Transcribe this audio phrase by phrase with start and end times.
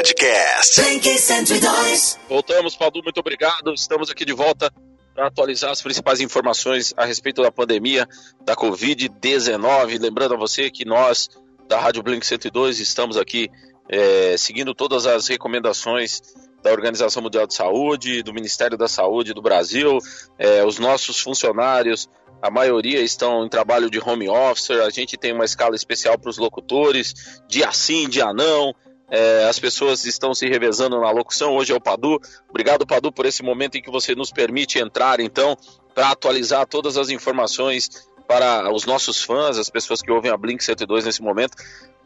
[0.00, 0.80] Podcast.
[0.80, 2.18] Blink 102.
[2.26, 3.74] Voltamos, Padu, muito obrigado.
[3.74, 4.72] Estamos aqui de volta
[5.14, 8.08] para atualizar as principais informações a respeito da pandemia
[8.42, 10.00] da Covid-19.
[10.00, 11.28] Lembrando a você que nós,
[11.68, 13.50] da Rádio Blink 102, estamos aqui
[13.90, 16.22] é, seguindo todas as recomendações
[16.62, 19.98] da Organização Mundial de Saúde, do Ministério da Saúde do Brasil,
[20.38, 22.08] é, os nossos funcionários,
[22.40, 26.30] a maioria estão em trabalho de home office, a gente tem uma escala especial para
[26.30, 28.74] os locutores, dia sim, dia não,
[29.10, 31.54] é, as pessoas estão se revezando na locução.
[31.56, 32.20] Hoje é o Padu.
[32.48, 35.56] Obrigado, Padu, por esse momento em que você nos permite entrar, então,
[35.94, 40.62] para atualizar todas as informações para os nossos fãs, as pessoas que ouvem a Blink
[40.62, 41.56] 102 nesse momento.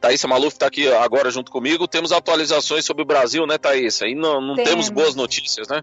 [0.00, 1.86] Thaisa Maluf está aqui agora junto comigo.
[1.86, 4.06] Temos atualizações sobre o Brasil, né, Thaisa?
[4.06, 4.70] E não, não temos.
[4.70, 5.82] temos boas notícias, né?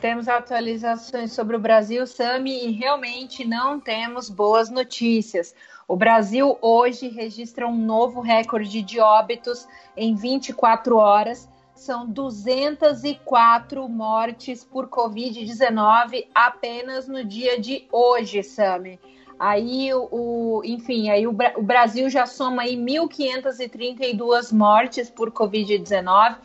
[0.00, 5.54] Temos atualizações sobre o Brasil, Sami, e realmente não temos boas notícias.
[5.86, 11.48] O Brasil hoje registra um novo recorde de óbitos em 24 horas.
[11.74, 18.98] São 204 mortes por Covid-19 apenas no dia de hoje, Sami.
[19.38, 26.36] Aí, o, enfim, aí o, o Brasil já soma aí 1.532 mortes por Covid-19.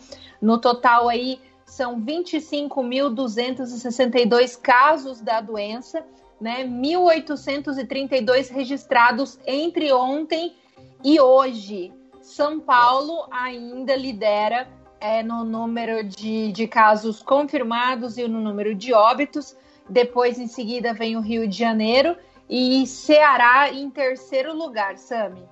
[0.41, 6.03] No total aí são 25.262 casos da doença,
[6.39, 6.65] né?
[6.65, 10.55] 1.832 registrados entre ontem
[11.03, 11.91] e hoje.
[12.21, 14.67] São Paulo ainda lidera
[14.99, 19.55] é, no número de, de casos confirmados e no número de óbitos.
[19.89, 22.15] Depois, em seguida, vem o Rio de Janeiro
[22.49, 25.43] e Ceará em terceiro lugar, Sami.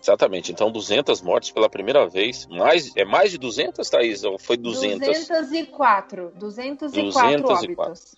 [0.00, 0.52] Exatamente.
[0.52, 2.46] Então, 200 mortes pela primeira vez.
[2.46, 4.22] Mais, é mais de 200, Thaís?
[4.22, 5.00] Ou foi 200?
[5.00, 6.32] 204.
[6.36, 7.52] 204, 204.
[7.52, 8.14] óbitos.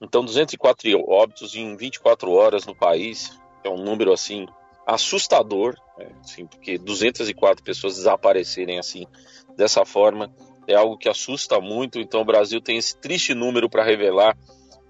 [0.00, 3.38] Então, 204 óbitos em 24 horas no país.
[3.64, 4.46] É um número, assim,
[4.86, 5.74] assustador.
[5.98, 6.08] Né?
[6.20, 9.06] Assim, porque 204 pessoas desaparecerem assim,
[9.56, 10.32] dessa forma,
[10.66, 11.98] é algo que assusta muito.
[11.98, 14.36] Então, o Brasil tem esse triste número para revelar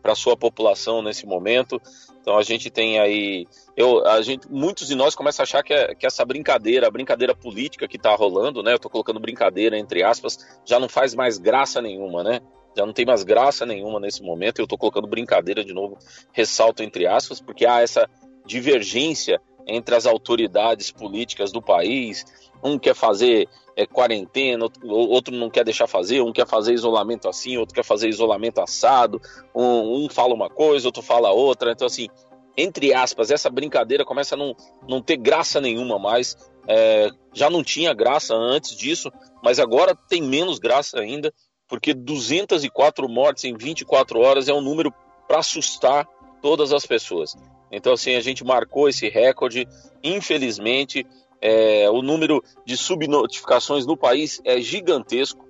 [0.03, 1.81] para sua população nesse momento.
[2.21, 5.73] Então a gente tem aí, eu, a gente, muitos de nós começam a achar que,
[5.73, 8.73] é, que essa brincadeira, a brincadeira política que está rolando, né?
[8.73, 12.41] Eu estou colocando brincadeira entre aspas, já não faz mais graça nenhuma, né?
[12.77, 14.59] Já não tem mais graça nenhuma nesse momento.
[14.59, 15.99] Eu estou colocando brincadeira de novo,
[16.33, 18.09] ressalto entre aspas, porque há essa
[18.45, 22.25] divergência entre as autoridades políticas do país.
[22.63, 27.57] Um quer fazer é, quarentena, outro não quer deixar fazer, um quer fazer isolamento assim,
[27.57, 29.21] outro quer fazer isolamento assado,
[29.55, 31.73] um, um fala uma coisa, outro fala outra.
[31.73, 32.09] Então, assim,
[32.57, 34.57] entre aspas, essa brincadeira começa a não,
[34.89, 36.37] não ter graça nenhuma mais.
[36.69, 41.33] É, já não tinha graça antes disso, mas agora tem menos graça ainda,
[41.69, 44.93] porque 204 mortes em 24 horas é um número
[45.27, 46.07] para assustar
[46.41, 47.37] todas as pessoas.
[47.71, 49.67] Então, assim, a gente marcou esse recorde.
[50.03, 51.05] Infelizmente,
[51.41, 55.45] é, o número de subnotificações no país é gigantesco.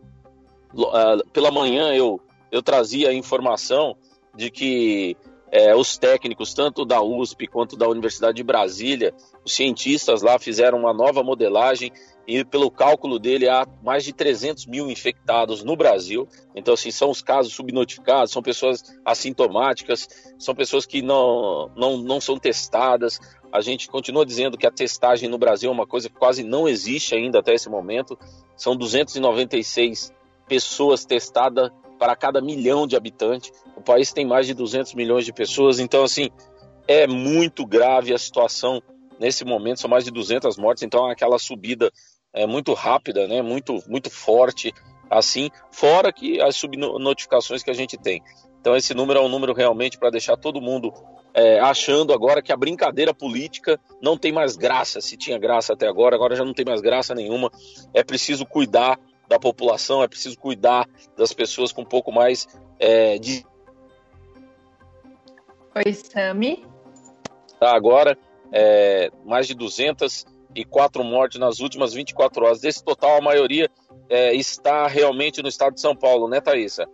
[0.75, 3.97] Uh, pela manhã eu, eu trazia a informação
[4.35, 5.17] de que
[5.51, 10.79] é, os técnicos, tanto da USP quanto da Universidade de Brasília, os cientistas lá fizeram
[10.79, 11.93] uma nova modelagem
[12.27, 16.29] e, pelo cálculo dele, há mais de 300 mil infectados no Brasil.
[16.55, 22.21] Então, assim, são os casos subnotificados, são pessoas assintomáticas, são pessoas que não, não, não
[22.21, 23.21] são testadas.
[23.53, 26.69] A gente continua dizendo que a testagem no Brasil é uma coisa que quase não
[26.69, 28.19] existe ainda até esse momento.
[28.57, 30.13] São 296
[30.49, 33.53] pessoas testadas para cada milhão de habitantes.
[33.77, 36.29] O país tem mais de 200 milhões de pessoas, então assim
[36.89, 38.83] é muito grave a situação
[39.19, 39.81] nesse momento.
[39.81, 41.91] São mais de 200 mortes, então aquela subida
[42.37, 43.43] é muito rápida, né?
[43.43, 44.73] Muito muito forte
[45.11, 45.51] assim.
[45.71, 48.23] Fora que as subnotificações que a gente tem.
[48.61, 50.93] Então esse número é um número realmente para deixar todo mundo
[51.33, 55.01] é, achando agora que a brincadeira política não tem mais graça.
[55.01, 57.51] Se tinha graça até agora, agora já não tem mais graça nenhuma.
[57.93, 58.99] É preciso cuidar
[59.29, 62.47] da população, é preciso cuidar das pessoas com um pouco mais
[62.79, 63.45] é, de.
[65.75, 66.65] Oi, Sami.
[67.61, 68.19] Tá, agora,
[68.53, 69.55] é, mais de
[70.65, 72.61] 204 mortes nas últimas 24 horas.
[72.61, 73.71] Desse total, a maioria
[74.09, 76.89] é, está realmente no estado de São Paulo, né, Thaisa?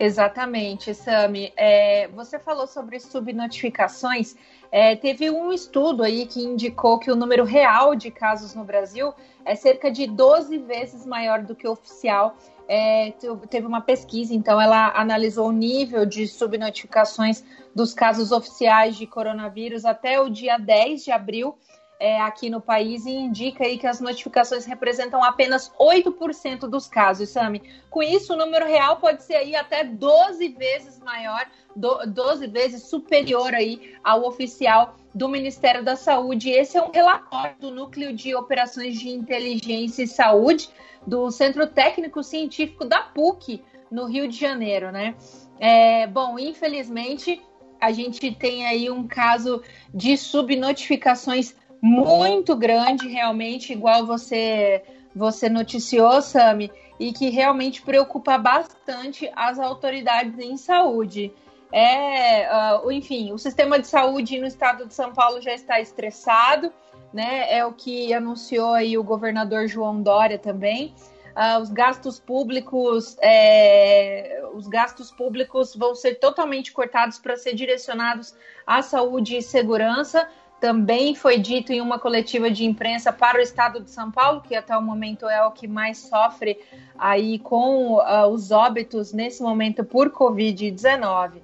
[0.00, 1.52] Exatamente, Sami.
[1.56, 4.36] É, você falou sobre subnotificações.
[4.70, 9.12] É, teve um estudo aí que indicou que o número real de casos no Brasil
[9.44, 12.36] é cerca de 12 vezes maior do que o oficial.
[12.68, 13.12] É,
[13.48, 17.42] teve uma pesquisa, então ela analisou o nível de subnotificações
[17.74, 21.56] dos casos oficiais de coronavírus até o dia 10 de abril.
[21.98, 27.30] É, aqui no país e indica aí que as notificações representam apenas 8% dos casos,
[27.30, 27.62] Sami.
[27.90, 33.52] Com isso, o número real pode ser aí até 12 vezes maior, 12 vezes superior
[33.54, 36.50] aí ao oficial do Ministério da Saúde.
[36.50, 40.70] Esse é um relatório do Núcleo de Operações de Inteligência e Saúde
[41.06, 45.14] do Centro Técnico Científico da PUC, no Rio de Janeiro, né?
[45.58, 47.42] É, bom, infelizmente,
[47.80, 49.62] a gente tem aí um caso
[49.92, 54.82] de subnotificações muito grande, realmente, igual você,
[55.14, 61.32] você noticiou, Sami, e que realmente preocupa bastante as autoridades em saúde.
[61.70, 66.72] É, uh, enfim, o sistema de saúde no estado de São Paulo já está estressado,
[67.12, 67.52] né?
[67.52, 70.94] É o que anunciou aí o governador João Dória também.
[71.36, 78.34] Uh, os gastos públicos, é, os gastos públicos vão ser totalmente cortados para ser direcionados
[78.66, 80.28] à saúde e segurança
[80.60, 84.54] também foi dito em uma coletiva de imprensa para o estado de São Paulo, que
[84.54, 86.58] até o momento é o que mais sofre
[86.98, 91.40] aí com uh, os óbitos nesse momento por Covid-19.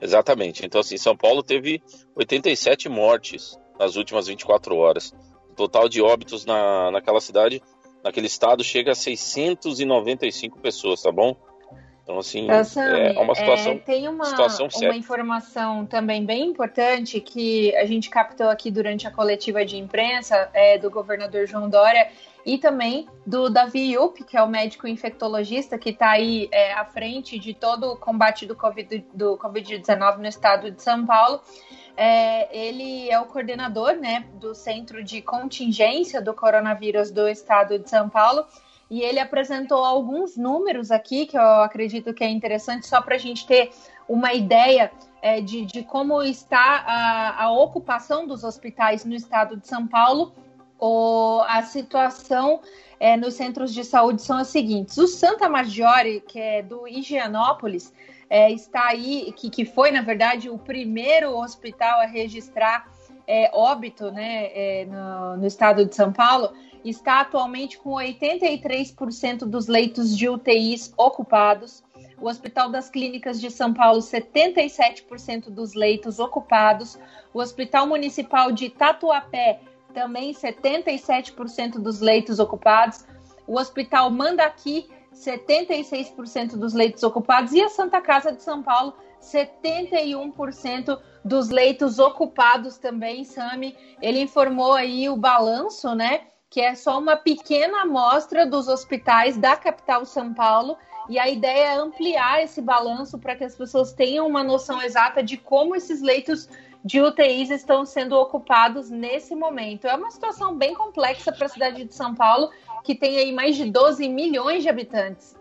[0.00, 0.64] Exatamente.
[0.64, 1.82] Então, assim, São Paulo teve
[2.14, 5.14] 87 mortes nas últimas 24 horas.
[5.50, 7.62] O total de óbitos na, naquela cidade,
[8.02, 11.36] naquele estado, chega a 695 pessoas, tá bom?
[12.04, 13.72] Então, assim, é uma situação.
[13.72, 19.06] É, tem uma, situação uma informação também bem importante que a gente captou aqui durante
[19.06, 22.10] a coletiva de imprensa é, do governador João Dória
[22.44, 26.84] e também do Davi Yup, que é o médico infectologista que está aí é, à
[26.84, 29.82] frente de todo o combate do Covid-19 do COVID
[30.18, 31.40] no estado de São Paulo.
[31.96, 37.88] É, ele é o coordenador né, do Centro de Contingência do Coronavírus do estado de
[37.88, 38.44] São Paulo
[38.94, 43.18] e ele apresentou alguns números aqui que eu acredito que é interessante só para a
[43.18, 43.72] gente ter
[44.08, 49.66] uma ideia é, de, de, como está a, a, ocupação dos hospitais no estado de
[49.66, 50.32] São Paulo.
[50.78, 52.60] ou a situação
[53.00, 57.92] é, nos centros de saúde são as seguintes: o Santa Maggiore, que é do Higienópolis,
[58.30, 62.88] é, está aí, que, que foi, na verdade, o primeiro hospital a registrar
[63.26, 66.52] é, óbito né, é, no, no estado de São Paulo
[66.90, 71.82] está atualmente com 83% dos leitos de UTIs ocupados.
[72.20, 76.98] O Hospital das Clínicas de São Paulo, 77% dos leitos ocupados.
[77.32, 79.60] O Hospital Municipal de Tatuapé,
[79.92, 83.04] também 77% dos leitos ocupados.
[83.46, 87.52] O Hospital Mandaqui, 76% dos leitos ocupados.
[87.52, 93.76] E a Santa Casa de São Paulo, 71% dos leitos ocupados também, Sami.
[94.02, 96.22] Ele informou aí o balanço, né?
[96.54, 100.76] Que é só uma pequena amostra dos hospitais da capital São Paulo.
[101.08, 105.20] E a ideia é ampliar esse balanço para que as pessoas tenham uma noção exata
[105.20, 106.48] de como esses leitos
[106.84, 109.88] de UTIs estão sendo ocupados nesse momento.
[109.88, 112.48] É uma situação bem complexa para a cidade de São Paulo,
[112.84, 115.34] que tem aí mais de 12 milhões de habitantes.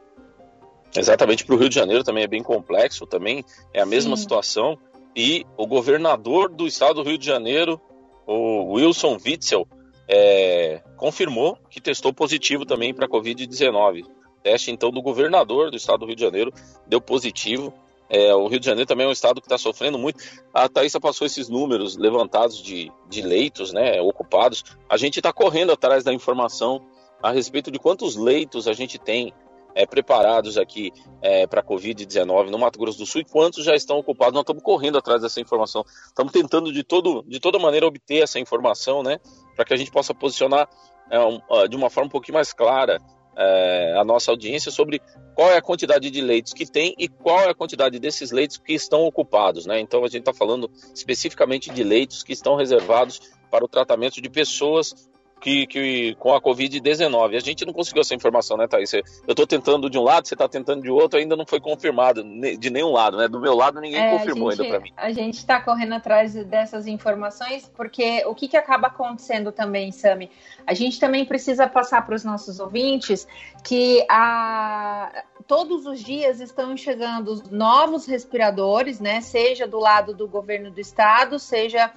[0.97, 4.23] Exatamente, para o Rio de Janeiro também é bem complexo, também é a mesma Sim.
[4.23, 4.79] situação.
[5.15, 7.79] E o governador do estado do Rio de Janeiro,
[8.25, 9.67] o Wilson Witzel,
[10.07, 14.05] é, confirmou que testou positivo também para Covid-19.
[14.41, 16.53] Teste, então, do governador do estado do Rio de Janeiro
[16.85, 17.73] deu positivo.
[18.09, 20.21] É, o Rio de Janeiro também é um estado que está sofrendo muito.
[20.53, 24.63] A Thaisa passou esses números levantados de, de leitos né, ocupados.
[24.89, 26.81] A gente está correndo atrás da informação
[27.21, 29.33] a respeito de quantos leitos a gente tem
[29.75, 30.91] é, preparados aqui
[31.21, 34.33] é, para a Covid-19 no Mato Grosso do Sul e quantos já estão ocupados.
[34.33, 35.85] Nós estamos correndo atrás dessa informação.
[36.05, 39.19] Estamos tentando de, todo, de toda maneira obter essa informação, né?
[39.55, 40.67] para que a gente possa posicionar
[41.09, 41.39] é, um,
[41.69, 42.99] de uma forma um pouquinho mais clara
[43.35, 45.01] é, a nossa audiência sobre
[45.35, 48.57] qual é a quantidade de leitos que tem e qual é a quantidade desses leitos
[48.57, 49.65] que estão ocupados.
[49.65, 49.79] Né?
[49.79, 53.19] Então, a gente está falando especificamente de leitos que estão reservados
[53.49, 55.09] para o tratamento de pessoas
[55.43, 57.35] que, que com a Covid-19.
[57.35, 58.93] A gente não conseguiu essa informação, né, Thaís?
[58.93, 62.23] Eu estou tentando de um lado, você está tentando de outro, ainda não foi confirmado
[62.57, 63.27] de nenhum lado, né?
[63.27, 64.93] Do meu lado, ninguém é, confirmou gente, ainda para mim.
[64.95, 70.31] A gente está correndo atrás dessas informações, porque o que, que acaba acontecendo também, Sami?
[70.65, 73.27] A gente também precisa passar para os nossos ouvintes
[73.65, 79.19] que a, todos os dias estão chegando novos respiradores, né?
[79.19, 81.91] Seja do lado do governo do estado, seja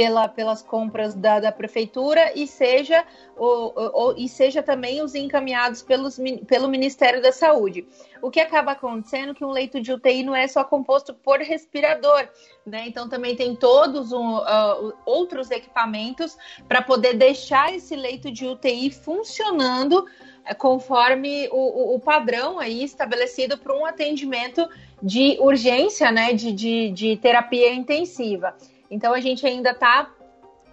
[0.00, 3.04] pela, pelas compras da, da prefeitura e seja,
[3.36, 7.86] o, o, e seja também os encaminhados pelos, pelo Ministério da Saúde.
[8.22, 11.38] O que acaba acontecendo é que um leito de UTI não é só composto por
[11.40, 12.26] respirador,
[12.64, 12.84] né?
[12.86, 16.34] Então também tem todos um, uh, outros equipamentos
[16.66, 23.58] para poder deixar esse leito de UTI funcionando uh, conforme o, o, padrão aí estabelecido
[23.58, 24.66] para um atendimento
[25.02, 26.32] de urgência, né?
[26.32, 28.56] de, de, de terapia intensiva.
[28.90, 30.10] Então a gente ainda está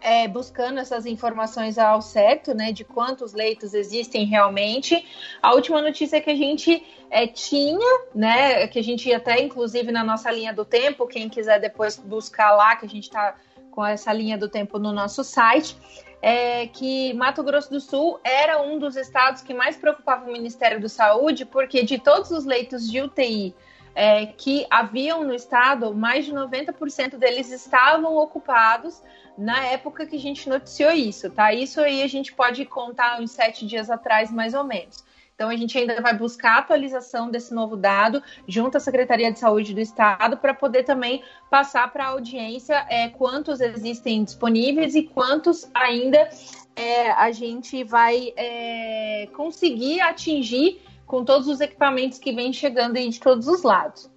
[0.01, 5.05] é, buscando essas informações ao certo, né, de quantos leitos existem realmente.
[5.41, 10.03] A última notícia que a gente é, tinha, né, que a gente até inclusive na
[10.03, 13.35] nossa linha do tempo, quem quiser depois buscar lá, que a gente está
[13.71, 15.77] com essa linha do tempo no nosso site,
[16.19, 20.81] é que Mato Grosso do Sul era um dos estados que mais preocupava o Ministério
[20.81, 23.53] da Saúde, porque de todos os leitos de UTI
[23.99, 29.01] é, que haviam no estado, mais de 90% deles estavam ocupados
[29.35, 31.51] na época que a gente noticiou isso, tá?
[31.51, 35.03] Isso aí a gente pode contar uns sete dias atrás, mais ou menos.
[35.33, 39.39] Então, a gente ainda vai buscar a atualização desse novo dado junto à Secretaria de
[39.39, 45.03] Saúde do Estado para poder também passar para a audiência é, quantos existem disponíveis e
[45.03, 46.29] quantos ainda
[46.75, 53.09] é, a gente vai é, conseguir atingir com todos os equipamentos que vêm chegando aí
[53.09, 54.11] de todos os lados.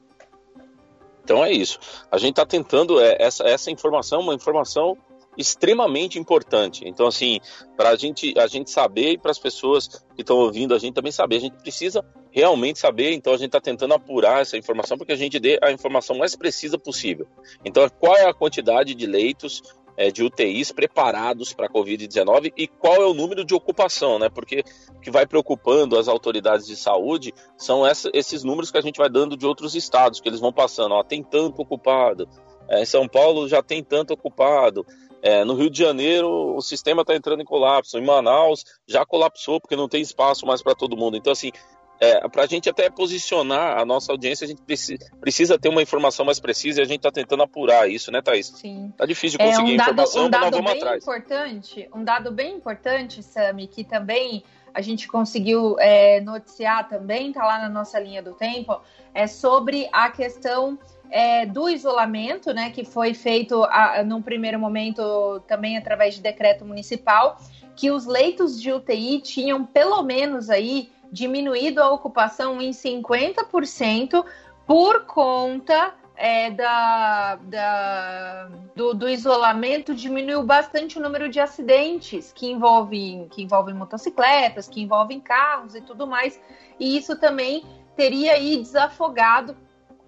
[1.24, 1.78] Então é isso.
[2.10, 4.98] A gente está tentando é, essa, essa informação, uma informação
[5.38, 6.82] extremamente importante.
[6.86, 7.40] Então, assim,
[7.76, 11.12] para gente, a gente saber e para as pessoas que estão ouvindo a gente também
[11.12, 13.12] saber, a gente precisa realmente saber.
[13.12, 16.18] Então, a gente está tentando apurar essa informação para que a gente dê a informação
[16.18, 17.26] mais precisa possível.
[17.64, 19.62] Então, qual é a quantidade de leitos
[20.00, 24.30] é, de UTIs preparados para a Covid-19 e qual é o número de ocupação, né?
[24.30, 24.64] Porque
[24.96, 28.96] o que vai preocupando as autoridades de saúde são essa, esses números que a gente
[28.96, 32.26] vai dando de outros estados, que eles vão passando, ó, tem tanto ocupado,
[32.66, 34.86] é, São Paulo já tem tanto ocupado,
[35.22, 37.98] é, no Rio de Janeiro, o sistema está entrando em colapso.
[37.98, 41.14] Em Manaus, já colapsou porque não tem espaço mais para todo mundo.
[41.14, 41.52] Então, assim,
[42.00, 45.82] é, para a gente até posicionar a nossa audiência, a gente precisa, precisa ter uma
[45.82, 48.46] informação mais precisa e a gente está tentando apurar isso, né, Thaís?
[48.46, 48.90] Sim.
[48.96, 51.02] Tá difícil de conseguir é, um dado, informação, um dado mas nós vamos bem atrás.
[51.02, 54.42] Importante, um dado bem importante, Sami, que também
[54.72, 58.80] a gente conseguiu é, noticiar também, tá lá na nossa linha do tempo,
[59.12, 60.78] é sobre a questão
[61.10, 66.64] é, do isolamento, né, que foi feito a, num primeiro momento também através de decreto
[66.64, 67.36] municipal,
[67.76, 74.24] que os leitos de UTI tinham pelo menos aí diminuído a ocupação em 50%
[74.66, 82.46] por conta é, da, da do, do, isolamento diminuiu bastante o número de acidentes que
[82.50, 86.38] envolvem, que envolvem motocicletas, que envolvem carros e tudo mais.
[86.78, 87.64] E isso também
[87.96, 89.56] teria aí desafogado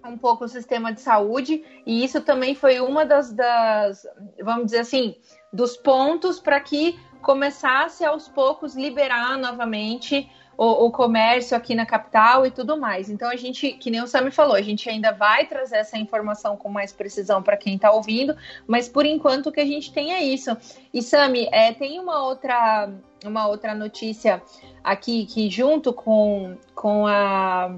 [0.05, 4.05] um pouco o sistema de saúde, e isso também foi uma das, das
[4.43, 5.15] vamos dizer assim,
[5.51, 12.45] dos pontos para que começasse aos poucos liberar novamente o, o, comércio aqui na capital
[12.45, 13.09] e tudo mais.
[13.09, 16.55] Então a gente, que nem o Sami falou, a gente ainda vai trazer essa informação
[16.55, 18.35] com mais precisão para quem está ouvindo,
[18.67, 20.55] mas por enquanto o que a gente tem é isso.
[20.93, 22.89] E Sami, é, tem uma outra,
[23.25, 24.41] uma outra notícia
[24.83, 27.75] aqui que junto com, com a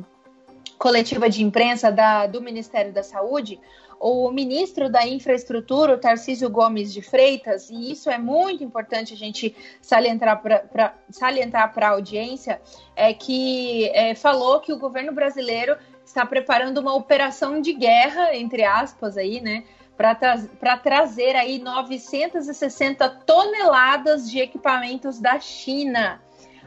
[0.78, 3.60] coletiva de imprensa da, do Ministério da Saúde,
[4.00, 9.18] o ministro da Infraestrutura, o Tarcísio Gomes de Freitas, e isso é muito importante a
[9.18, 12.62] gente salientar para salientar a audiência,
[12.96, 18.64] é que é, falou que o governo brasileiro está preparando uma operação de guerra, entre
[18.64, 19.64] aspas, aí, né?
[19.98, 26.22] Para tra trazer aí 960 toneladas de equipamentos da China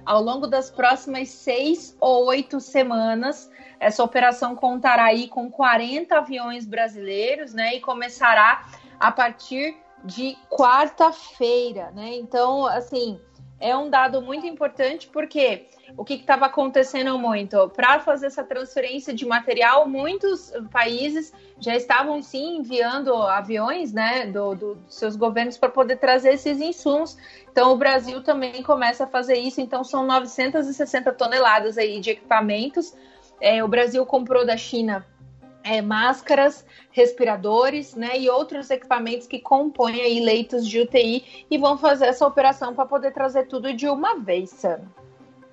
[0.05, 3.51] ao longo das próximas seis ou oito semanas
[3.81, 7.77] essa operação contará aí com 40 aviões brasileiros, né?
[7.77, 8.67] E começará
[8.99, 12.17] a partir de quarta-feira, né?
[12.17, 13.21] Então, assim,
[13.61, 17.69] é um dado muito importante porque o que estava acontecendo muito?
[17.71, 24.55] Para fazer essa transferência de material, muitos países já estavam sim enviando aviões, né, do,
[24.55, 27.17] do seus governos para poder trazer esses insumos.
[27.51, 29.61] Então, o Brasil também começa a fazer isso.
[29.61, 32.95] Então, são 960 toneladas aí de equipamentos
[33.41, 35.07] é, o Brasil comprou da China
[35.69, 41.77] é, máscaras, respiradores, né, e outros equipamentos que compõem aí leitos de UTI e vão
[41.77, 44.81] fazer essa operação para poder trazer tudo de uma vez, Sam.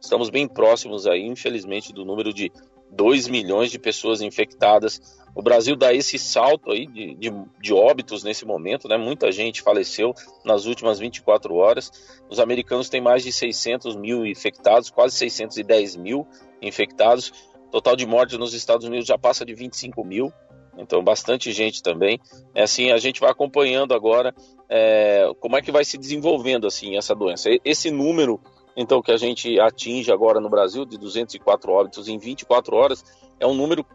[0.02, 2.52] Estamos bem próximos aí, infelizmente, do número de
[2.92, 5.02] 2 milhões de pessoas infectadas.
[5.36, 8.98] O Brasil dá esse salto aí de, de, de, óbitos nesse momento, né?
[8.98, 10.14] Muita gente faleceu
[10.46, 11.92] nas últimas 24 horas.
[12.30, 16.26] Os americanos têm mais de 600 mil infectados, quase 610 mil
[16.62, 17.34] infectados.
[17.70, 20.32] total de mortes nos Estados Unidos já passa de 25 mil.
[20.78, 22.18] Então, bastante gente também.
[22.54, 24.34] É assim, a gente vai acompanhando agora
[24.70, 27.50] é, como é que vai se desenvolvendo assim essa doença.
[27.66, 28.40] Esse número
[28.78, 33.04] então que a gente atinge agora no Brasil de 204 óbitos em 24 horas
[33.40, 33.86] é um número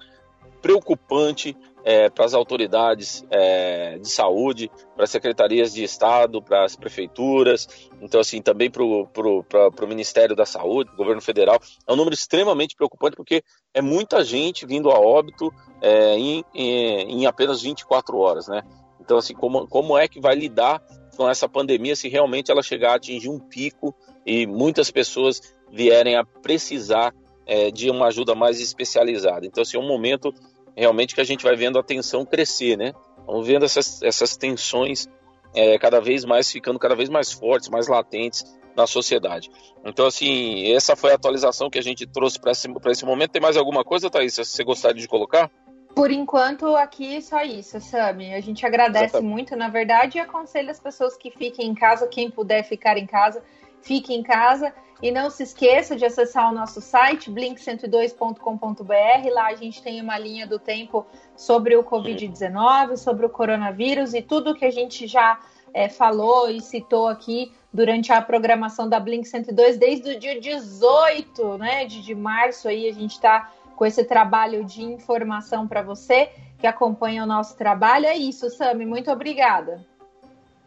[0.61, 6.77] preocupante é, para as autoridades é, de saúde, para as secretarias de Estado, para as
[6.77, 7.67] prefeituras,
[8.01, 11.59] então assim também para o Ministério da Saúde, governo federal.
[11.87, 17.23] É um número extremamente preocupante porque é muita gente vindo a óbito é, em, em,
[17.23, 18.63] em apenas 24 horas, né?
[19.01, 20.83] Então assim, como, como é que vai lidar
[21.17, 25.41] com essa pandemia se realmente ela chegar a atingir um pico e muitas pessoas
[25.71, 27.15] vierem a precisar
[27.51, 29.45] é, de uma ajuda mais especializada.
[29.45, 30.33] Então, assim, é um momento
[30.77, 32.93] realmente que a gente vai vendo a tensão crescer, né?
[33.27, 35.09] Vamos vendo essas, essas tensões
[35.53, 38.45] é, cada vez mais ficando cada vez mais fortes, mais latentes
[38.77, 39.51] na sociedade.
[39.85, 43.33] Então, assim, essa foi a atualização que a gente trouxe para esse, esse momento.
[43.33, 45.51] Tem mais alguma coisa, Thaís, se você gostaria de colocar?
[45.93, 48.33] Por enquanto, aqui só isso, Sami.
[48.33, 49.29] A gente agradece Exatamente.
[49.29, 53.07] muito, na verdade, e aconselha as pessoas que fiquem em casa, quem puder ficar em
[53.07, 53.43] casa,
[53.83, 54.73] fique em casa.
[55.03, 59.33] E não se esqueça de acessar o nosso site, blink102.com.br.
[59.33, 64.21] Lá a gente tem uma linha do tempo sobre o Covid-19, sobre o coronavírus e
[64.21, 65.41] tudo que a gente já
[65.73, 71.57] é, falou e citou aqui durante a programação da Blink 102 desde o dia 18
[71.57, 72.69] né, de, de março.
[72.69, 77.57] Aí a gente está com esse trabalho de informação para você que acompanha o nosso
[77.57, 78.05] trabalho.
[78.05, 78.85] É isso, Sami.
[78.85, 79.89] Muito obrigada.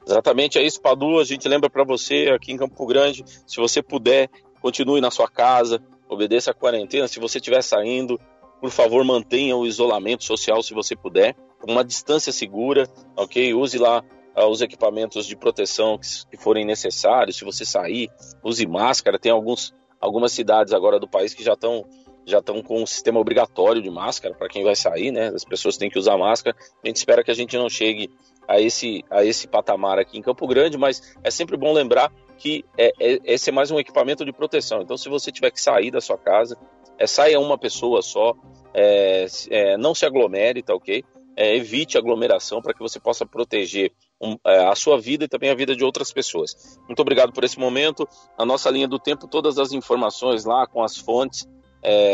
[0.06, 1.20] Exatamente, é isso, Padu.
[1.20, 4.30] A gente lembra para você aqui em Campo Grande, se você puder,
[4.62, 7.08] continue na sua casa, obedeça a quarentena.
[7.08, 8.20] Se você estiver saindo,
[8.60, 11.36] por favor, mantenha o isolamento social se você puder,
[11.68, 13.54] uma distância segura, ok?
[13.54, 14.04] Use lá
[14.36, 17.38] uh, os equipamentos de proteção que, que, forem necessários.
[17.38, 18.10] Se você sair,
[18.44, 19.20] use máscara.
[19.20, 21.86] Tem alguns, algumas cidades agora do país que já estão
[22.26, 25.28] já estão com um sistema obrigatório de máscara para quem vai sair, né?
[25.28, 26.56] As pessoas têm que usar máscara.
[26.82, 28.10] A gente espera que a gente não chegue
[28.54, 32.64] a esse, a esse patamar aqui em Campo Grande, mas é sempre bom lembrar que
[32.78, 34.82] é, é, esse é mais um equipamento de proteção.
[34.82, 36.56] Então, se você tiver que sair da sua casa,
[37.00, 38.36] é, saia uma pessoa só,
[38.72, 41.04] é, é não se aglomere, tá ok?
[41.36, 45.50] É, evite aglomeração para que você possa proteger um, é, a sua vida e também
[45.50, 46.80] a vida de outras pessoas.
[46.88, 48.08] Muito obrigado por esse momento.
[48.38, 51.48] A nossa linha do tempo, todas as informações lá com as fontes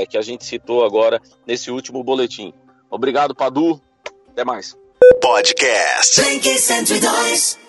[0.10, 2.52] que a gente citou agora nesse último boletim.
[2.90, 3.80] Obrigado, Padu.
[4.28, 4.76] Até mais.
[5.22, 6.18] Podcast.
[6.18, 7.69] Blink 102.